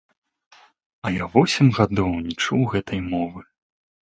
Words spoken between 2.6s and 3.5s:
гэтай мовы.